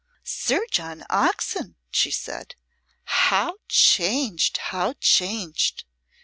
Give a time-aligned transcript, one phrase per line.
[0.23, 2.55] "Sir John Oxon!" she said.
[3.03, 4.57] "How changed!
[4.57, 5.83] how changed!